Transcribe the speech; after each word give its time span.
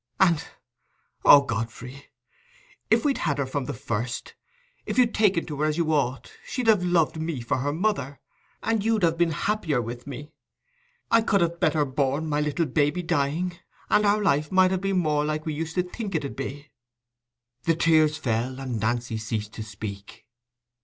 "And—Oh, 0.19 1.43
Godfrey—if 1.43 3.05
we'd 3.05 3.19
had 3.19 3.37
her 3.37 3.45
from 3.45 3.65
the 3.65 3.73
first, 3.75 4.33
if 4.87 4.97
you'd 4.97 5.13
taken 5.13 5.45
to 5.45 5.57
her 5.61 5.67
as 5.67 5.77
you 5.77 5.93
ought, 5.93 6.33
she'd 6.43 6.65
have 6.65 6.81
loved 6.83 7.21
me 7.21 7.39
for 7.39 7.57
her 7.57 7.71
mother—and 7.71 8.83
you'd 8.83 9.03
have 9.03 9.15
been 9.15 9.29
happier 9.29 9.79
with 9.79 10.07
me: 10.07 10.31
I 11.11 11.21
could 11.21 11.59
better 11.59 11.77
have 11.85 11.93
bore 11.95 12.19
my 12.19 12.41
little 12.41 12.65
baby 12.65 13.03
dying, 13.03 13.59
and 13.91 14.03
our 14.03 14.23
life 14.23 14.51
might 14.51 14.71
have 14.71 14.81
been 14.81 14.97
more 14.97 15.23
like 15.23 15.41
what 15.41 15.45
we 15.45 15.53
used 15.53 15.75
to 15.75 15.83
think 15.83 16.15
it 16.15 16.25
'ud 16.25 16.35
be." 16.35 16.71
The 17.65 17.75
tears 17.75 18.17
fell, 18.17 18.59
and 18.59 18.79
Nancy 18.79 19.19
ceased 19.19 19.53
to 19.53 19.63
speak. 19.63 20.25